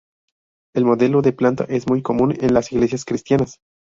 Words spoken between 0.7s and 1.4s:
El modelo de